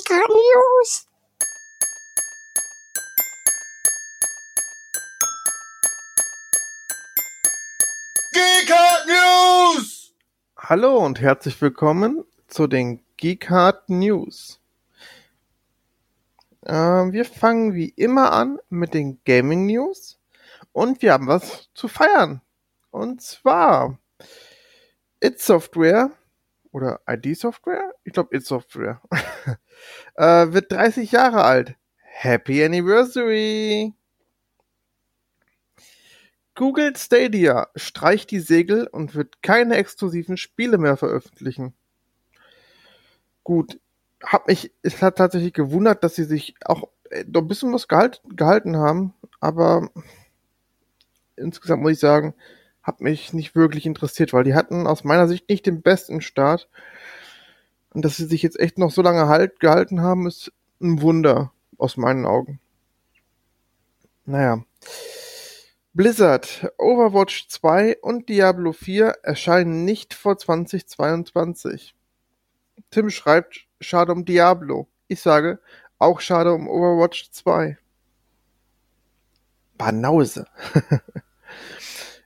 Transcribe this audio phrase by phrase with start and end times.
[0.00, 1.06] GK News.
[8.32, 8.74] GK
[9.06, 10.14] News!
[10.56, 14.60] Hallo und herzlich willkommen zu den Geekhard News.
[16.62, 20.18] Äh, wir fangen wie immer an mit den Gaming News
[20.72, 22.40] und wir haben was zu feiern.
[22.90, 23.98] Und zwar
[25.20, 26.10] It Software
[26.72, 27.94] oder ID Software?
[28.04, 29.00] Ich glaube It Software.
[30.14, 31.76] äh, wird 30 Jahre alt.
[31.96, 33.94] Happy Anniversary!
[36.54, 41.74] Google Stadia streicht die Segel und wird keine exklusiven Spiele mehr veröffentlichen.
[43.44, 43.80] Gut,
[44.22, 47.88] hab mich, es hat tatsächlich gewundert, dass sie sich auch äh, noch ein bisschen was
[47.88, 49.88] gehalt, gehalten haben, aber
[51.36, 52.34] insgesamt muss ich sagen,
[52.90, 56.68] hat mich nicht wirklich interessiert, weil die hatten aus meiner Sicht nicht den besten Start.
[57.94, 61.52] Und dass sie sich jetzt echt noch so lange halt gehalten haben, ist ein Wunder
[61.78, 62.58] aus meinen Augen.
[64.24, 64.64] Naja.
[65.92, 71.94] Blizzard, Overwatch 2 und Diablo 4 erscheinen nicht vor 2022.
[72.90, 74.88] Tim schreibt, schade um Diablo.
[75.06, 75.60] Ich sage,
[75.98, 77.78] auch schade um Overwatch 2.
[79.78, 80.46] Banause.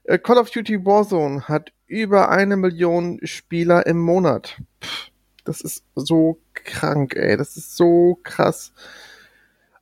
[0.04, 4.60] Äh, Call of Duty Warzone hat über eine Million Spieler im Monat.
[4.82, 5.10] Pff,
[5.44, 7.36] das ist so krank, ey.
[7.36, 8.72] Das ist so krass.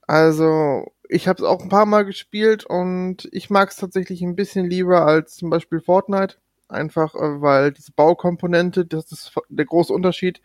[0.07, 4.37] Also, ich habe es auch ein paar Mal gespielt und ich mag es tatsächlich ein
[4.37, 6.37] bisschen lieber als zum Beispiel Fortnite.
[6.69, 10.41] Einfach, äh, weil diese Baukomponente, das ist der große Unterschied.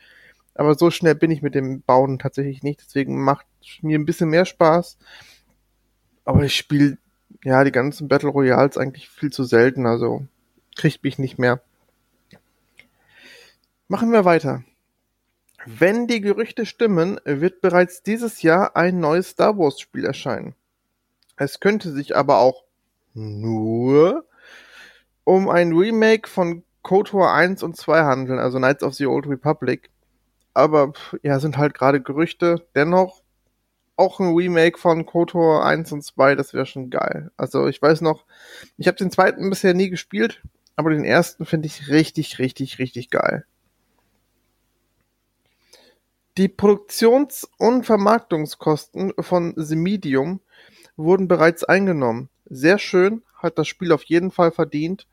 [0.56, 2.82] Aber so schnell bin ich mit dem Bauen tatsächlich nicht.
[2.86, 3.46] Deswegen macht
[3.82, 4.98] mir ein bisschen mehr Spaß.
[6.26, 6.98] Aber ich spiele
[7.44, 9.86] ja die ganzen Battle Royals eigentlich viel zu selten.
[9.86, 10.26] Also
[10.76, 11.62] kriegt mich nicht mehr.
[13.88, 14.64] Machen wir weiter.
[15.66, 20.56] Wenn die Gerüchte stimmen, wird bereits dieses Jahr ein neues Star Wars Spiel erscheinen.
[21.36, 22.64] Es könnte sich aber auch
[23.14, 24.26] nur
[25.24, 29.90] um ein Remake von KOTOR 1 und 2 handeln, also Knights of the Old Republic.
[30.54, 32.66] Aber ja, sind halt gerade Gerüchte.
[32.76, 33.22] Dennoch
[33.98, 37.32] auch ein Remake von KOTOR 1 und 2, das wäre schon geil.
[37.36, 38.26] Also ich weiß noch,
[38.78, 40.42] ich habe den zweiten bisher nie gespielt,
[40.76, 43.46] aber den ersten finde ich richtig, richtig, richtig geil.
[46.38, 50.40] Die Produktions- und Vermarktungskosten von The Medium
[50.96, 52.30] wurden bereits eingenommen.
[52.46, 55.08] Sehr schön, hat das Spiel auf jeden Fall verdient.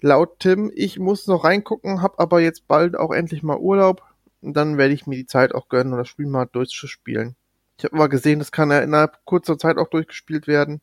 [0.00, 4.04] Laut Tim, ich muss noch reingucken, hab aber jetzt bald auch endlich mal Urlaub.
[4.40, 7.34] Und dann werde ich mir die Zeit auch gönnen, um das Spiel mal durchzuspielen.
[7.78, 10.80] Ich habe mal gesehen, das kann ja innerhalb kurzer Zeit auch durchgespielt werden.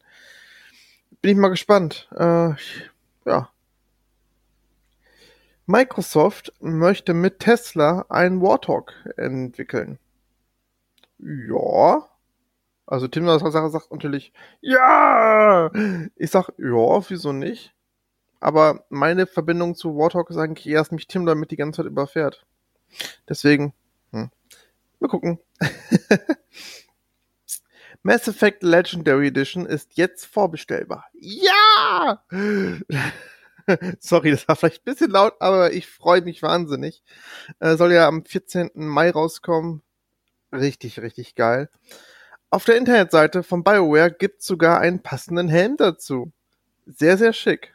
[1.21, 2.09] Bin ich mal gespannt.
[2.15, 2.53] Äh,
[3.25, 3.49] ja,
[5.67, 9.97] Microsoft möchte mit Tesla einen Warthog entwickeln.
[11.17, 12.07] Ja.
[12.85, 14.31] Also Tim Sache sagt natürlich,
[14.61, 15.71] ja.
[16.15, 17.73] Ich sag, ja, wieso nicht?
[18.39, 22.45] Aber meine Verbindung zu Warthog ist eigentlich erst mich Tim damit die ganze Zeit überfährt.
[23.27, 23.73] Deswegen,
[24.11, 24.29] hm.
[24.99, 25.39] mal gucken.
[28.05, 31.05] Mass Effect Legendary Edition ist jetzt vorbestellbar.
[31.13, 32.23] Ja!
[33.99, 37.01] Sorry, das war vielleicht ein bisschen laut, aber ich freue mich wahnsinnig.
[37.59, 38.69] Äh, soll ja am 14.
[38.75, 39.81] Mai rauskommen.
[40.53, 41.67] Richtig, richtig geil.
[42.51, 46.31] Auf der Internetseite von BioWare gibt's sogar einen passenden Helm dazu.
[46.85, 47.73] Sehr, sehr schick.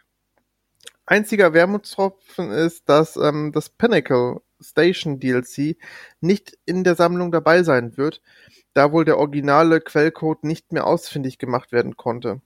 [1.07, 5.77] Einziger Wermutstropfen ist, dass ähm, das Pinnacle Station DLC
[6.21, 8.21] nicht in der Sammlung dabei sein wird,
[8.75, 12.41] da wohl der originale Quellcode nicht mehr ausfindig gemacht werden konnte.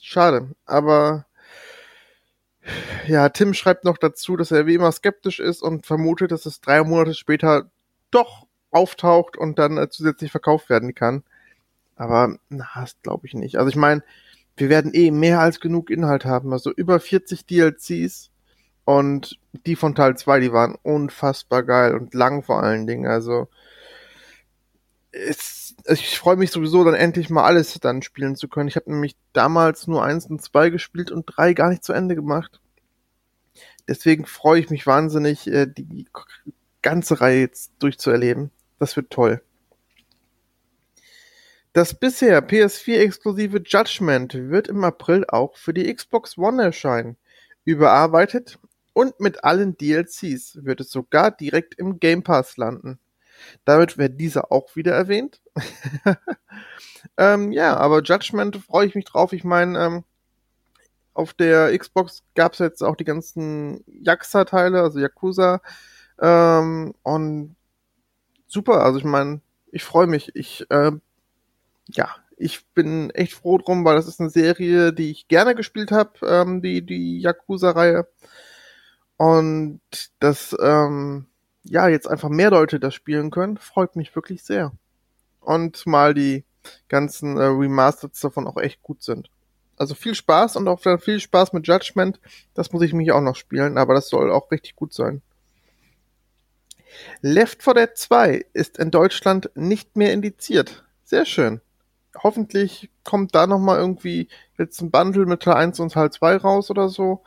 [0.00, 1.26] Schade, aber
[3.06, 6.60] ja, Tim schreibt noch dazu, dass er wie immer skeptisch ist und vermutet, dass es
[6.60, 7.70] drei Monate später
[8.10, 11.22] doch auftaucht und dann äh, zusätzlich verkauft werden kann.
[11.96, 13.56] Aber na, das glaube ich nicht.
[13.56, 14.02] Also ich meine,
[14.56, 16.52] wir werden eh mehr als genug Inhalt haben.
[16.52, 18.30] Also über 40 DLCs
[18.86, 23.06] und die von Teil 2, die waren unfassbar geil und lang vor allen Dingen.
[23.06, 23.48] Also
[25.10, 28.68] es, ich freue mich sowieso dann endlich mal alles dann spielen zu können.
[28.68, 32.14] Ich habe nämlich damals nur eins und zwei gespielt und drei gar nicht zu Ende
[32.14, 32.60] gemacht.
[33.88, 36.06] Deswegen freue ich mich wahnsinnig, äh, die
[36.80, 38.52] ganze Reihe jetzt durchzuerleben.
[38.78, 39.42] Das wird toll.
[41.72, 47.16] Das bisher PS4-exklusive Judgment wird im April auch für die Xbox One erscheinen.
[47.64, 48.60] Überarbeitet
[48.96, 52.98] und mit allen DLCs wird es sogar direkt im Game Pass landen.
[53.66, 55.42] Damit wird dieser auch wieder erwähnt.
[57.18, 59.34] ähm, ja, aber Judgment freue ich mich drauf.
[59.34, 60.04] Ich meine, ähm,
[61.12, 65.60] auf der Xbox gab es jetzt auch die ganzen Yakuza-Teile, also Yakuza.
[66.18, 67.54] Ähm, und
[68.46, 70.34] super, also ich meine, ich freue mich.
[70.34, 70.92] Ich, äh,
[71.88, 75.92] ja, ich bin echt froh drum, weil das ist eine Serie, die ich gerne gespielt
[75.92, 78.06] habe, ähm, die, die Yakuza-Reihe.
[79.16, 79.80] Und
[80.20, 81.26] dass, ähm,
[81.62, 84.72] ja, jetzt einfach mehr Leute das spielen können, freut mich wirklich sehr.
[85.40, 86.44] Und mal die
[86.88, 89.30] ganzen äh, Remasters davon auch echt gut sind.
[89.76, 92.20] Also viel Spaß und auch viel Spaß mit Judgment.
[92.54, 95.22] Das muss ich mich auch noch spielen, aber das soll auch richtig gut sein.
[97.20, 100.84] Left 4 Dead 2 ist in Deutschland nicht mehr indiziert.
[101.04, 101.60] Sehr schön.
[102.22, 104.28] Hoffentlich kommt da nochmal irgendwie
[104.58, 107.22] jetzt ein Bundle mit Teil 1 und Teil 2 raus oder so.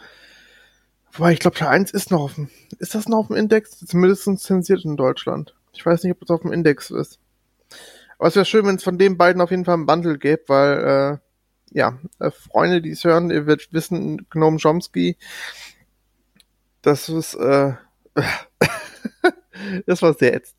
[1.13, 3.79] Wobei, ich glaube, Teil 1 ist noch auf dem, ist das noch auf dem Index?
[3.79, 5.55] Zumindest zensiert in Deutschland.
[5.73, 7.19] Ich weiß nicht, ob das auf dem Index ist.
[8.17, 10.43] Aber es wäre schön, wenn es von den beiden auf jeden Fall ein Bundle gäbe,
[10.47, 11.17] weil, äh,
[11.77, 15.17] ja, äh, Freunde, die es hören, ihr werdet wissen, Gnome Chomsky,
[16.81, 17.73] das ist, äh,
[19.85, 20.57] das war sehr ätzend.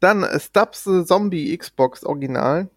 [0.00, 2.68] Dann Stubbs Zombie Xbox Original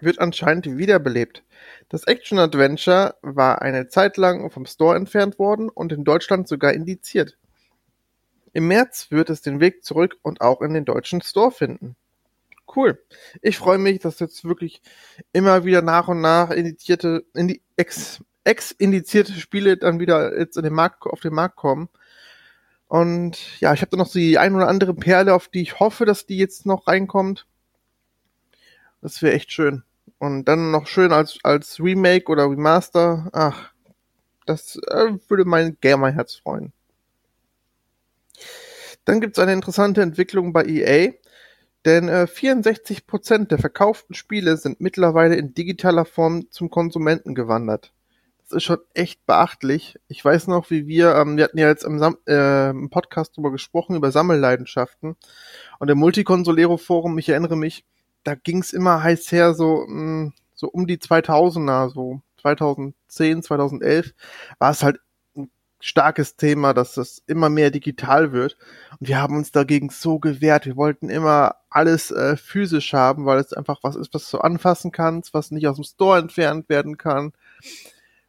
[0.00, 1.42] wird anscheinend wiederbelebt.
[1.90, 7.36] Das Action-Adventure war eine Zeit lang vom Store entfernt worden und in Deutschland sogar indiziert.
[8.52, 11.96] Im März wird es den Weg zurück und auch in den deutschen Store finden.
[12.74, 13.04] Cool.
[13.42, 14.82] Ich freue mich, dass jetzt wirklich
[15.32, 20.72] immer wieder nach und nach indizierte, indi, ex, ex-indizierte Spiele dann wieder jetzt in den
[20.72, 21.88] Markt, auf den Markt kommen.
[22.86, 26.04] Und ja, ich habe da noch die ein oder andere Perle, auf die ich hoffe,
[26.04, 27.46] dass die jetzt noch reinkommt.
[29.00, 29.82] Das wäre echt schön.
[30.20, 33.30] Und dann noch schön als, als Remake oder Remaster.
[33.32, 33.72] Ach,
[34.44, 36.74] das äh, würde mein Gamer-Herz freuen.
[39.06, 41.12] Dann gibt's eine interessante Entwicklung bei EA,
[41.86, 47.94] denn äh, 64% der verkauften Spiele sind mittlerweile in digitaler Form zum Konsumenten gewandert.
[48.42, 49.98] Das ist schon echt beachtlich.
[50.06, 53.38] Ich weiß noch, wie wir, ähm, wir hatten ja jetzt im, Sam äh, im Podcast
[53.38, 55.16] drüber gesprochen, über Sammelleidenschaften.
[55.78, 57.86] Und im Multiconsolero-Forum, ich erinnere mich,
[58.24, 64.12] da ging's immer heiß her, so, mh, mm, so um die 2000er, so 2010, 2011,
[64.58, 65.00] war es halt
[65.36, 65.50] ein
[65.80, 68.56] starkes Thema, dass das immer mehr digital wird.
[68.98, 70.66] Und wir haben uns dagegen so gewehrt.
[70.66, 74.92] Wir wollten immer alles äh, physisch haben, weil es einfach was ist, was du anfassen
[74.92, 77.32] kannst, was nicht aus dem Store entfernt werden kann,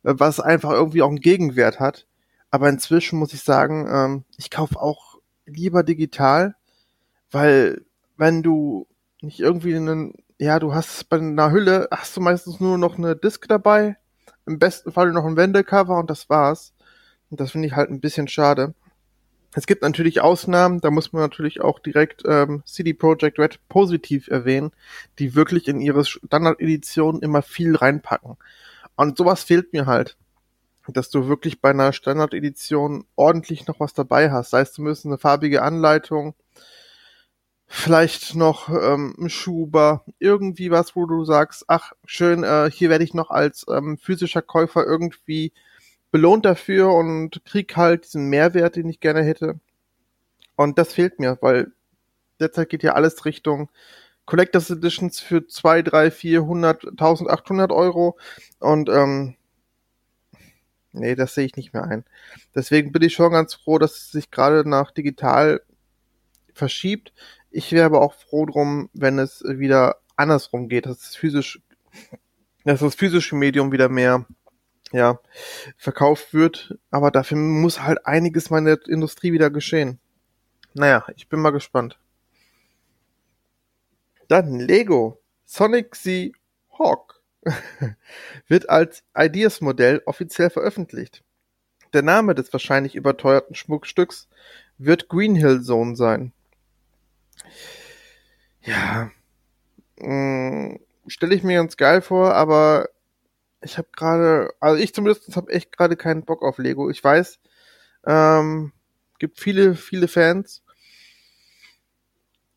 [0.04, 2.08] äh, was einfach irgendwie auch einen Gegenwert hat.
[2.52, 6.56] Aber inzwischen muss ich sagen, ähm, ich kaufe auch lieber digital,
[7.32, 7.84] weil
[8.18, 8.88] wenn du
[9.22, 13.16] nicht irgendwie einen, ja, du hast bei einer Hülle, hast du meistens nur noch eine
[13.16, 13.98] Disk dabei,
[14.46, 16.74] im besten Fall noch ein Wendecover und das war's.
[17.30, 18.74] Und das finde ich halt ein bisschen schade.
[19.54, 24.30] Es gibt natürlich Ausnahmen, da muss man natürlich auch direkt ähm, CD Projekt Red positiv
[24.30, 24.72] erwähnen,
[25.20, 28.38] die wirklich in ihre Standard-Edition immer viel reinpacken.
[28.96, 30.18] Und sowas fehlt mir halt,
[30.88, 34.52] dass du wirklich bei einer Standard-Edition ordentlich noch was dabei hast.
[34.52, 36.34] Sei es zumindest eine farbige Anleitung,
[37.74, 43.14] vielleicht noch ähm, Schuber, irgendwie was, wo du sagst, ach schön, äh, hier werde ich
[43.14, 45.54] noch als ähm, physischer Käufer irgendwie
[46.12, 49.58] belohnt dafür und krieg halt diesen Mehrwert, den ich gerne hätte.
[50.58, 51.72] Und das fehlt mir, weil
[52.42, 53.70] derzeit geht ja alles Richtung
[54.26, 58.18] Collectors Editions für 2, 3, 400, 1800 Euro
[58.60, 59.36] und ähm,
[60.92, 62.04] nee, das sehe ich nicht mehr ein.
[62.54, 65.62] Deswegen bin ich schon ganz froh, dass es sich gerade nach digital
[66.54, 67.14] verschiebt.
[67.52, 71.62] Ich wäre aber auch froh drum, wenn es wieder andersrum geht, dass es physisch,
[72.64, 74.26] dass das physische Medium wieder mehr,
[74.94, 75.20] ja,
[75.78, 76.78] verkauft wird.
[76.90, 80.00] Aber dafür muss halt einiges meiner Industrie wieder geschehen.
[80.74, 82.00] Naja, ich bin mal gespannt.
[84.30, 85.22] Dann Lego.
[85.44, 86.34] Sonic the
[86.80, 87.22] Hawk
[88.48, 91.26] wird als Ideas-Modell offiziell veröffentlicht.
[91.92, 94.30] Der Name des wahrscheinlich überteuerten Schmuckstücks
[94.78, 96.32] wird Greenhill Zone sein.
[98.62, 99.12] Ja,
[100.00, 102.90] mm, stelle ich mir ganz geil vor, aber
[103.62, 106.90] ich habe gerade, also ich zumindest habe echt gerade keinen Bock auf Lego.
[106.90, 107.40] Ich weiß,
[108.08, 108.74] ähm,
[109.20, 110.64] gibt viele, viele Fans,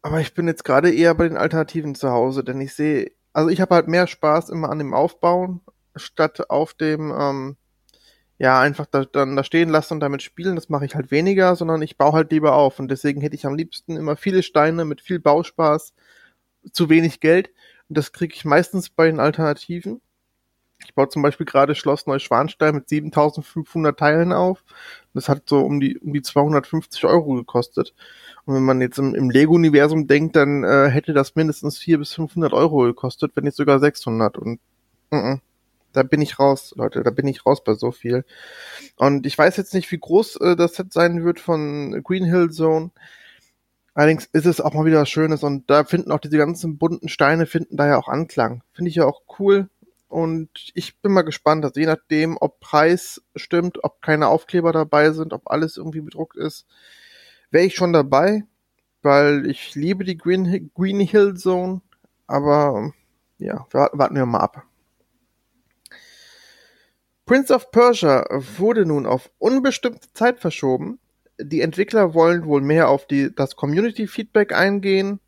[0.02, 3.48] aber ich bin jetzt gerade eher bei den Alternativen zu Hause, denn ich sehe, also
[3.48, 5.62] ich habe halt mehr Spaß immer an dem Aufbauen
[5.96, 7.56] statt auf dem ähm,
[8.38, 11.54] ja, einfach da, dann da stehen lassen und damit spielen, das mache ich halt weniger,
[11.56, 12.78] sondern ich baue halt lieber auf.
[12.80, 15.94] Und deswegen hätte ich am liebsten immer viele Steine mit viel Bauspaß,
[16.72, 17.50] zu wenig Geld.
[17.88, 20.00] Und das kriege ich meistens bei den Alternativen.
[20.84, 24.64] Ich baue zum Beispiel gerade Schloss Neuschwanstein mit 7500 Teilen auf.
[25.14, 27.94] Das hat so um die, um die 250 Euro gekostet.
[28.44, 32.14] Und wenn man jetzt im, im Lego-Universum denkt, dann äh, hätte das mindestens 400 bis
[32.14, 34.36] 500 Euro gekostet, wenn nicht sogar 600.
[34.38, 34.60] Und
[35.12, 35.40] uh -uh
[35.96, 38.24] da bin ich raus, Leute, da bin ich raus bei so viel.
[38.96, 42.50] Und ich weiß jetzt nicht, wie groß äh, das Set sein wird von Green Hill
[42.50, 42.90] Zone,
[43.94, 47.08] Allerdings ist es auch mal wieder was Schönes und da finden auch diese ganzen bunten
[47.08, 48.62] Steine finden da ja auch Anklang.
[48.72, 49.68] Finde ich ja auch cool.
[50.08, 55.12] Und ich bin mal gespannt, also je nachdem, ob Preis stimmt, ob keine Aufkleber dabei
[55.12, 56.66] sind, ob alles irgendwie bedruckt ist,
[57.50, 58.44] wäre ich schon dabei,
[59.02, 61.80] weil ich liebe die Green, Green Hill Zone.
[62.26, 62.92] Aber
[63.38, 64.64] ja, warten wir mal ab.
[67.26, 68.26] Prince of Persia
[68.58, 70.98] wurde nun auf unbestimmte Zeit verschoben.
[71.40, 75.20] Die Entwickler wollen wohl mehr auf die, das Community-Feedback eingehen.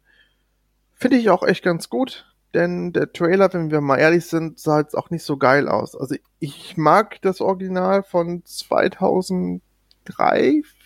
[0.95, 4.81] Finde ich auch echt ganz gut, denn der Trailer, wenn wir mal ehrlich sind, sah
[4.81, 5.97] jetzt auch nicht so geil aus.
[5.97, 9.61] Also ich mag das Original von 2003,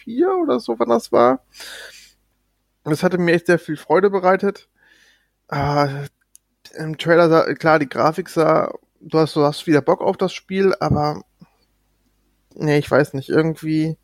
[0.01, 1.45] 2004 oder so, wann das war.
[2.85, 4.69] Das hatte mir echt sehr viel Freude bereitet.
[5.49, 6.07] Äh,
[6.77, 10.33] Im Trailer sah, klar, die Grafik sah, du hast, du hast wieder Bock auf das
[10.33, 11.23] Spiel, aber
[12.55, 13.97] nee, ich weiß nicht, irgendwie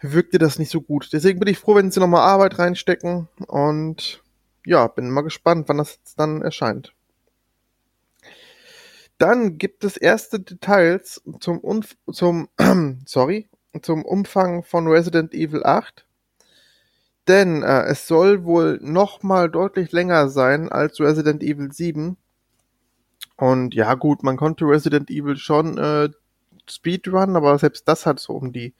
[0.00, 1.10] wirkte das nicht so gut.
[1.12, 4.22] Deswegen bin ich froh, wenn sie nochmal Arbeit reinstecken und
[4.66, 6.94] ja, bin mal gespannt, wann das jetzt dann erscheint.
[9.18, 12.48] Dann gibt es erste Details zum, Unf zum,
[13.06, 13.48] sorry,
[13.80, 16.06] zum Umfang von Resident Evil 8.
[17.28, 22.16] Denn äh, es soll wohl nochmal deutlich länger sein als Resident Evil 7.
[23.36, 26.08] Und ja gut, man konnte Resident Evil schon äh,
[26.68, 28.74] Speedrun, aber selbst das hat so um die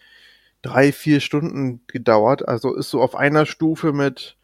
[0.63, 2.49] drei, vier Stunden gedauert.
[2.49, 4.37] Also ist so auf einer Stufe mit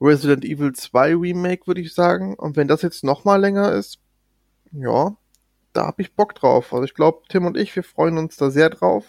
[0.00, 2.34] Resident Evil 2 Remake, würde ich sagen.
[2.34, 3.98] Und wenn das jetzt nochmal länger ist,
[4.72, 5.16] ja,
[5.72, 6.72] da hab ich Bock drauf.
[6.72, 9.04] Also ich glaube, Tim und ich, wir freuen uns da sehr drauf.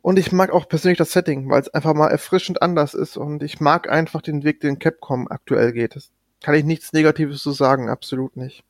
[0.00, 3.42] Und ich mag auch persönlich das Setting, weil es einfach mal erfrischend anders ist und
[3.42, 5.96] ich mag einfach den Weg, den Capcom aktuell geht.
[5.96, 8.64] Das kann ich nichts Negatives zu sagen, absolut nicht.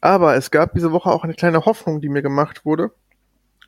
[0.00, 2.92] Aber es gab diese Woche auch eine kleine Hoffnung, die mir gemacht wurde.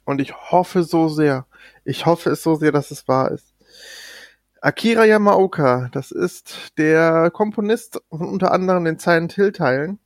[0.04, 1.46] Und ich hoffe so sehr,
[1.84, 3.54] ich hoffe es so sehr, dass es wahr ist.
[4.60, 9.98] Akira Yamaoka, das ist der Komponist von unter anderem den Silent Hill Teilen,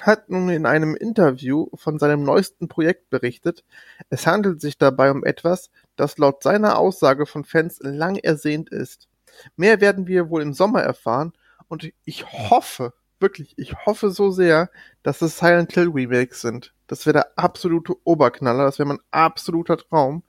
[0.00, 3.64] hat nun in einem Interview von seinem neuesten Projekt berichtet.
[4.10, 9.08] Es handelt sich dabei um etwas, das laut seiner Aussage von Fans lang ersehnt ist.
[9.56, 11.32] Mehr werden wir wohl im Sommer erfahren
[11.68, 14.70] und ich hoffe, wirklich, ich hoffe so sehr,
[15.02, 16.74] dass es Silent Hill Remakes sind.
[16.86, 20.22] Das wäre der absolute Oberknaller, das wäre mein absoluter Traum,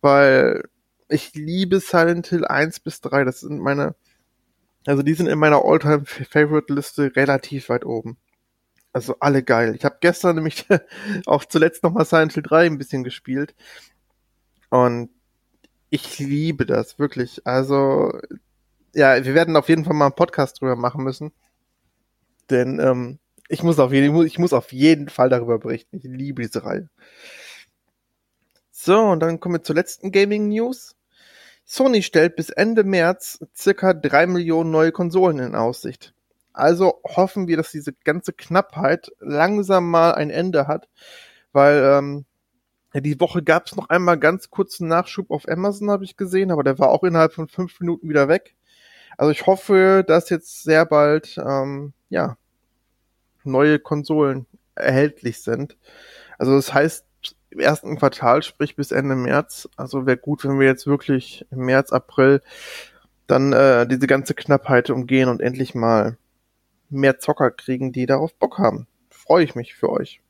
[0.00, 0.64] weil
[1.08, 3.94] ich liebe Silent Hill 1 bis 3, das sind meine,
[4.86, 8.18] also die sind in meiner Alltime Favorite Liste relativ weit oben.
[8.92, 9.74] Also alle geil.
[9.74, 10.66] Ich habe gestern nämlich
[11.26, 13.54] auch zuletzt nochmal Silent Hill 3 ein bisschen gespielt.
[14.70, 15.10] Und
[15.90, 17.46] ich liebe das, wirklich.
[17.46, 18.18] Also,
[18.94, 21.32] ja, wir werden auf jeden Fall mal einen Podcast drüber machen müssen.
[22.50, 25.96] Denn ähm, ich, muss auf jeden, ich muss auf jeden Fall darüber berichten.
[25.96, 26.88] Ich liebe diese Reihe.
[28.70, 30.94] So, und dann kommen wir zur letzten Gaming News.
[31.64, 36.14] Sony stellt bis Ende März circa drei Millionen neue Konsolen in Aussicht.
[36.52, 40.88] Also hoffen wir, dass diese ganze Knappheit langsam mal ein Ende hat,
[41.52, 42.26] weil ähm,
[42.94, 46.62] die Woche gab es noch einmal ganz kurzen Nachschub auf Amazon, habe ich gesehen, aber
[46.62, 48.54] der war auch innerhalb von fünf Minuten wieder weg.
[49.16, 52.36] Also ich hoffe, dass jetzt sehr bald ähm, ja
[53.44, 55.76] neue Konsolen erhältlich sind.
[56.38, 57.06] Also das heißt
[57.50, 59.68] im ersten Quartal, sprich bis Ende März.
[59.76, 62.42] Also wäre gut, wenn wir jetzt wirklich im März, April
[63.26, 66.18] dann äh, diese ganze Knappheit umgehen und endlich mal
[66.90, 68.86] mehr Zocker kriegen, die darauf Bock haben.
[69.10, 70.20] Freue ich mich für euch.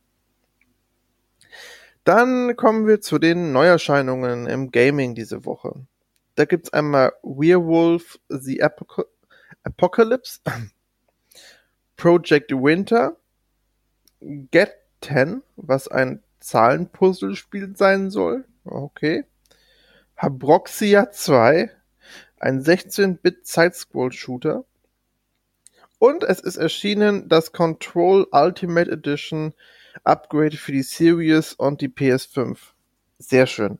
[2.04, 5.86] Dann kommen wir zu den Neuerscheinungen im Gaming diese Woche.
[6.34, 9.06] Da gibt's einmal Werewolf The Apoc
[9.62, 10.40] Apocalypse,
[11.96, 13.16] Project Winter,
[14.20, 18.44] Get 10, was ein Zahlenpuzzlespiel sein soll.
[18.64, 19.24] Okay.
[20.16, 21.70] Habroxia 2,
[22.38, 24.64] ein 16-Bit Sidescroll-Shooter.
[25.98, 29.54] Und es ist erschienen das Control Ultimate Edition
[30.02, 32.58] Upgrade für die Series und die PS5.
[33.18, 33.78] Sehr schön.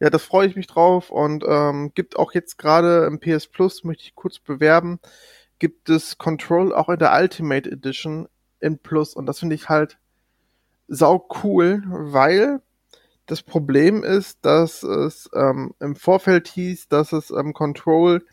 [0.00, 3.84] Ja, das freue ich mich drauf und ähm, gibt auch jetzt gerade im PS Plus,
[3.84, 4.98] möchte ich kurz bewerben,
[5.58, 8.28] gibt es Control auch in der Ultimate Edition
[8.60, 9.98] in Plus und das finde ich halt
[10.88, 12.60] sau cool, weil
[13.26, 18.24] das Problem ist, dass es ähm, im Vorfeld hieß, dass es ähm, Control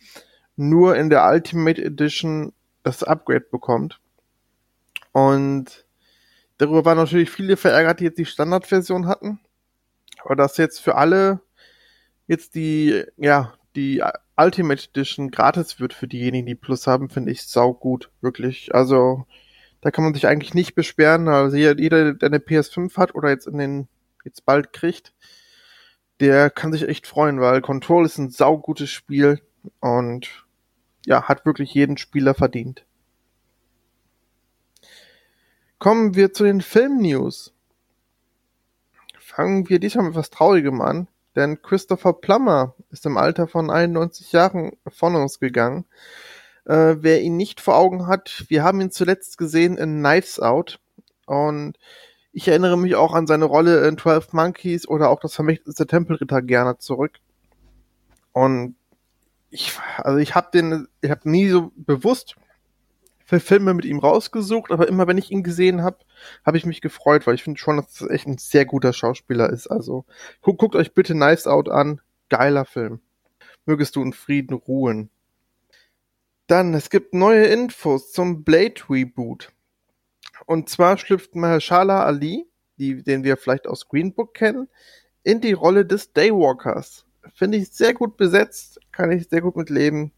[0.56, 4.00] nur in der Ultimate Edition das Upgrade bekommt.
[5.12, 5.86] Und
[6.58, 9.40] darüber waren natürlich viele verärgert, die jetzt die Standardversion hatten.
[10.36, 11.42] Dass jetzt für alle
[12.28, 14.04] jetzt die, ja, die
[14.38, 18.74] Ultimate Edition gratis wird für diejenigen, die Plus haben, finde ich sau gut, wirklich.
[18.74, 19.26] Also,
[19.82, 21.28] da kann man sich eigentlich nicht beschweren.
[21.28, 23.88] Also jeder, der eine PS5 hat oder jetzt in den,
[24.24, 25.14] jetzt bald kriegt,
[26.20, 29.42] der kann sich echt freuen, weil Control ist ein saugutes Spiel
[29.80, 30.46] und
[31.06, 32.86] ja, hat wirklich jeden Spieler verdient.
[35.78, 37.54] Kommen wir zu den Film-News.
[39.36, 44.32] Fangen wir diesmal mit etwas Traurigem an, denn Christopher Plummer ist im Alter von 91
[44.32, 45.84] Jahren von uns gegangen.
[46.64, 50.80] Äh, wer ihn nicht vor Augen hat, wir haben ihn zuletzt gesehen in Knives Out
[51.26, 51.78] und
[52.32, 56.42] ich erinnere mich auch an seine Rolle in 12 Monkeys oder auch das vermächtnis Tempelritter
[56.42, 57.18] gerne zurück.
[58.32, 58.78] Und
[59.50, 62.38] ich, also ich habe den, ich habe nie so bewusst
[63.26, 65.98] für Filme mit ihm rausgesucht, aber immer wenn ich ihn gesehen habe,
[66.46, 69.50] habe ich mich gefreut, weil ich finde schon, dass das echt ein sehr guter Schauspieler
[69.50, 69.68] ist.
[69.68, 70.06] Also
[70.42, 73.02] guckt, guckt euch bitte Knives Out an, geiler Film.
[73.66, 75.10] Mögest du in Frieden ruhen.
[76.46, 79.52] Dann, es gibt neue Infos zum Blade Reboot.
[80.46, 82.46] Und zwar schlüpft Mahershala Ali,
[82.78, 84.68] die, den wir vielleicht aus Green Book kennen,
[85.24, 87.06] in die Rolle des Daywalkers.
[87.34, 90.12] Finde ich sehr gut besetzt, kann ich sehr gut mitleben.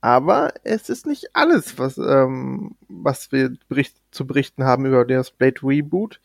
[0.00, 5.30] Aber es ist nicht alles, was, ähm, was wir bericht zu berichten haben über das
[5.30, 6.20] Blade Reboot.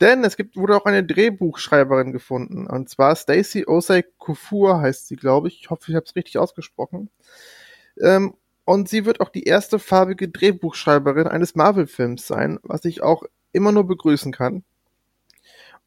[0.00, 2.66] Denn es gibt, wurde auch eine Drehbuchschreiberin gefunden.
[2.66, 5.60] Und zwar Stacey Osei Kufur heißt sie, glaube ich.
[5.62, 7.10] Ich hoffe, ich habe es richtig ausgesprochen.
[8.00, 8.34] Ähm,
[8.64, 13.22] und sie wird auch die erste farbige Drehbuchschreiberin eines Marvel-Films sein, was ich auch
[13.52, 14.64] immer nur begrüßen kann.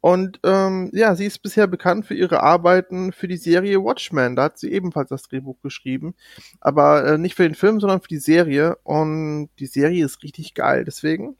[0.00, 4.34] Und ähm, ja, sie ist bisher bekannt für ihre Arbeiten für die Serie Watchmen.
[4.34, 6.14] Da hat sie ebenfalls das Drehbuch geschrieben.
[6.60, 8.76] Aber äh, nicht für den Film, sondern für die Serie.
[8.82, 10.84] Und die Serie ist richtig geil.
[10.84, 11.36] Deswegen,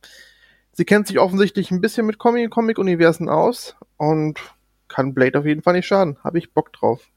[0.72, 4.38] sie kennt sich offensichtlich ein bisschen mit Comic-Universen aus und
[4.88, 6.18] kann Blade auf jeden Fall nicht schaden.
[6.22, 7.08] Habe ich Bock drauf.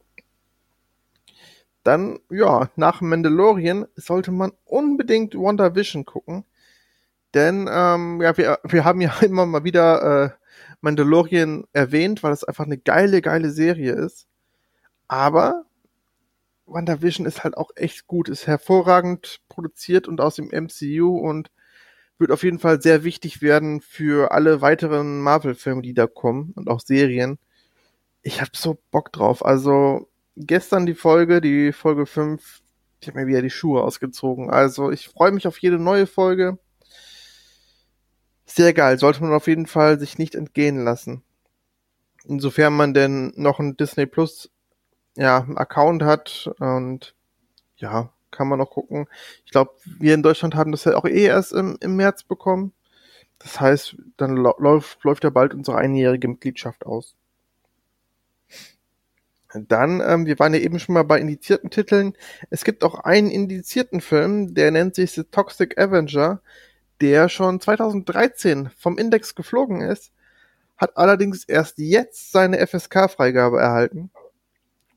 [1.83, 6.45] Dann, ja, nach Mandalorian sollte man unbedingt WandaVision gucken.
[7.33, 10.29] Denn, ähm, ja, wir, wir haben ja immer mal wieder äh,
[10.83, 14.27] Mandalorian erwähnt, weil es einfach eine geile, geile Serie ist.
[15.07, 15.65] Aber
[16.65, 21.51] WandaVision ist halt auch echt gut, ist hervorragend produziert und aus dem MCU und
[22.17, 26.69] wird auf jeden Fall sehr wichtig werden für alle weiteren Marvel-Filme, die da kommen und
[26.69, 27.39] auch Serien.
[28.21, 29.45] Ich hab so Bock drauf.
[29.45, 32.61] Also, gestern die Folge, die Folge 5,
[32.99, 34.49] ich habe mir wieder die Schuhe ausgezogen.
[34.49, 36.57] Also ich freue mich auf jede neue Folge.
[38.45, 41.23] Sehr geil, sollte man auf jeden Fall sich nicht entgehen lassen.
[42.25, 44.49] Insofern man denn noch einen Disney Plus
[45.15, 47.15] ja, Account hat und
[47.77, 49.07] ja, kann man noch gucken.
[49.45, 52.73] Ich glaube, wir in Deutschland haben das ja auch eh erst im, im März bekommen.
[53.39, 57.15] Das heißt, dann läuft, läuft ja bald unsere einjährige Mitgliedschaft aus.
[59.53, 62.17] Dann, ähm, wir waren ja eben schon mal bei indizierten Titeln.
[62.49, 66.41] Es gibt auch einen indizierten Film, der nennt sich The Toxic Avenger,
[67.01, 70.11] der schon 2013 vom Index geflogen ist,
[70.77, 74.11] hat allerdings erst jetzt seine FSK-Freigabe erhalten.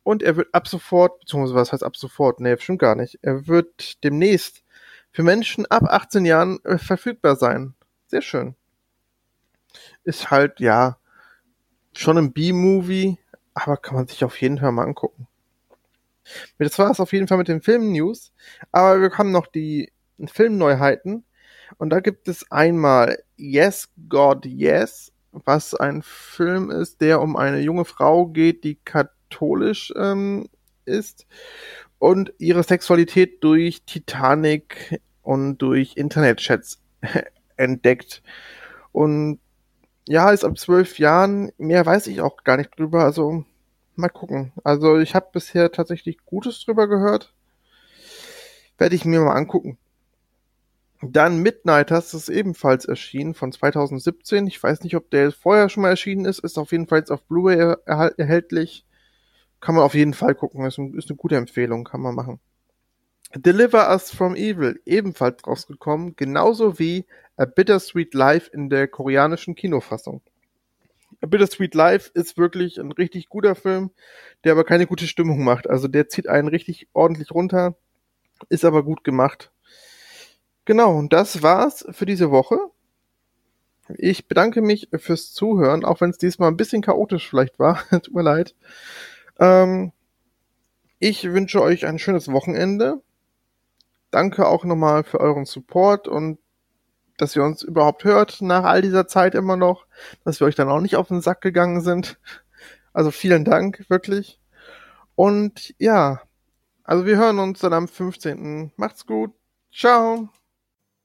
[0.03, 2.41] Und er wird ab sofort, beziehungsweise was heißt ab sofort?
[2.41, 3.19] Nee, stimmt gar nicht.
[3.23, 4.63] Er wird demnächst
[5.11, 7.75] für Menschen ab 18 Jahren äh, verfügbar sein.
[8.07, 8.55] Sehr schön.
[10.05, 10.99] Ist halt, ja,
[11.93, 13.19] schon ein B-Movie,
[13.55, 15.27] aber kann man sich auf jeden Fall mal angucken.
[16.59, 18.33] Das war es auf jeden Fall mit den Film-News.
[18.73, 19.93] Aber wir haben noch die
[20.27, 21.25] Filmneuheiten.
[21.79, 27.61] Und da gibt es einmal Yes, God, Yes, was ein Film ist, der um eine
[27.61, 30.49] junge Frau geht, die katholisch ähm,
[30.85, 31.27] ist
[31.99, 36.81] und ihre Sexualität durch Titanic und durch Internetchats
[37.57, 38.23] entdeckt.
[38.93, 39.41] Und
[40.09, 41.53] ja, ist ab zwölf Jahren.
[41.59, 43.05] Mehr weiß ich auch gar nicht drüber.
[43.05, 43.45] Also
[43.97, 44.53] mal gucken.
[44.63, 47.35] Also ich habe bisher tatsächlich Gutes drüber gehört.
[48.79, 49.79] Werde ich mir mal angucken.
[51.03, 54.47] Dann Midnighters ist ebenfalls erschienen von 2017.
[54.47, 56.39] Ich weiß nicht, ob der vorher schon mal erschienen ist.
[56.39, 58.87] Ist auf jeden Fall jetzt auf Blu-ray erhältlich.
[59.61, 60.65] Kann man auf jeden Fall gucken.
[60.65, 61.85] Ist, ein, ist eine gute Empfehlung.
[61.85, 62.41] Kann man machen.
[63.35, 67.07] Deliver Us from Evil ebenfalls rausgekommen, genauso wie
[67.37, 70.23] A Bittersweet Life in der koreanischen Kinofassung.
[71.21, 73.91] A Bittersweet Life ist wirklich ein richtig guter Film,
[74.45, 75.69] der aber keine gute Stimmung macht.
[75.69, 77.77] Also der zieht einen richtig ordentlich runter,
[78.49, 79.51] ist aber gut gemacht.
[80.67, 82.59] Genau, und das war's für diese Woche.
[83.97, 87.83] Ich bedanke mich fürs Zuhören, auch wenn es diesmal ein bisschen chaotisch vielleicht war.
[87.91, 88.55] Tut mir leid.
[89.39, 89.93] Ähm,
[90.99, 93.01] ich wünsche euch ein schönes Wochenende
[94.17, 96.39] danke auch nochmal für euren Support und
[97.19, 99.87] dass ihr uns überhaupt hört nach all dieser Zeit immer noch,
[100.25, 102.19] dass wir euch dann auch nicht auf den Sack gegangen sind.
[102.93, 104.41] Also vielen Dank, wirklich.
[105.15, 106.23] Und ja,
[106.83, 108.73] also wir hören uns dann am 15.
[108.77, 109.33] Macht's gut.
[109.71, 110.31] Ciao.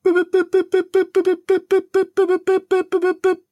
[0.03, 3.50] ブブブブブブブブブブブブブブ